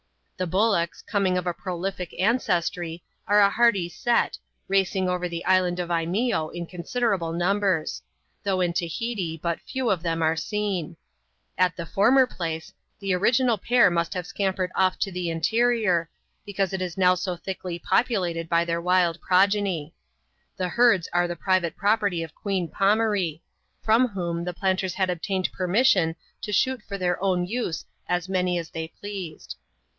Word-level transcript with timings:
The 0.37 0.47
bullocks, 0.47 1.03
coming 1.03 1.37
of 1.37 1.45
a 1.45 1.53
prolific 1.53 2.15
ancestry, 2.19 3.03
are 3.27 3.39
a 3.41 3.51
hearty 3.51 3.87
set, 3.87 4.39
racing 4.67 5.07
over 5.07 5.29
the 5.29 5.45
island 5.45 5.79
of 5.79 5.89
Imeeo 5.91 6.49
in 6.49 6.65
considerable 6.65 7.31
numbers; 7.31 8.01
though 8.41 8.59
in 8.61 8.73
Tahiti 8.73 9.37
but 9.37 9.61
few 9.61 9.91
of 9.91 10.01
them 10.01 10.23
are 10.23 10.35
seen. 10.35 10.97
At 11.59 11.75
the 11.77 11.85
former 11.85 12.25
place, 12.25 12.73
the 12.99 13.13
original 13.13 13.59
pair 13.59 13.91
must 13.91 14.15
have 14.15 14.25
scampered 14.25 14.71
off 14.73 14.97
to 14.97 15.11
the 15.11 15.29
interior, 15.29 16.09
since 16.49 16.73
it 16.73 16.81
is 16.81 16.95
liow 16.95 17.15
so 17.15 17.35
thickly 17.35 17.77
populated 17.77 18.49
by 18.49 18.65
their 18.65 18.81
wild 18.81 19.21
progeny. 19.21 19.93
The 20.57 20.69
herds 20.69 21.07
*%ipe 21.13 21.27
the 21.27 21.35
private 21.35 21.75
property 21.77 22.23
of 22.23 22.33
Queen 22.33 22.67
Pomaree; 22.67 23.41
from 23.83 24.07
whom 24.07 24.43
the 24.45 24.55
'planters 24.55 24.95
had 24.95 25.11
obtained 25.11 25.51
permission 25.53 26.15
to 26.41 26.51
shoot 26.51 26.81
for 26.81 26.97
their 26.97 27.23
own 27.23 27.45
use 27.45 27.85
as 28.09 28.27
many 28.27 28.57
as 28.57 28.71
they 28.71 28.87
pleased. 28.87 29.57